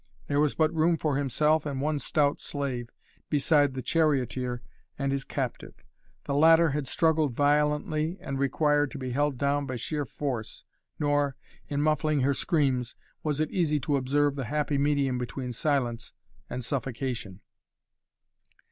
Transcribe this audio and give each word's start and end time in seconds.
There 0.25 0.39
was 0.39 0.55
but 0.55 0.73
room 0.73 0.97
for 0.97 1.15
himself 1.15 1.63
and 1.63 1.79
one 1.79 1.99
stout 1.99 2.39
slave, 2.39 2.89
beside 3.29 3.75
the 3.75 3.83
charioteer 3.83 4.63
and 4.97 5.11
his 5.11 5.23
captive. 5.23 5.75
The 6.23 6.33
latter 6.33 6.71
had 6.71 6.87
struggled 6.87 7.35
violently 7.35 8.17
and 8.19 8.39
required 8.39 8.89
to 8.89 8.97
be 8.97 9.11
held 9.11 9.37
down 9.37 9.67
by 9.67 9.75
sheer 9.75 10.05
force, 10.05 10.63
nor, 10.97 11.35
in 11.67 11.83
muffling 11.83 12.21
her 12.21 12.33
screams, 12.33 12.95
was 13.21 13.39
it 13.39 13.51
easy 13.51 13.79
to 13.81 13.95
observe 13.95 14.35
the 14.35 14.45
happy 14.45 14.79
medium 14.79 15.19
between 15.19 15.53
silence 15.53 16.13
and 16.49 16.65
suffocation. 16.65 17.41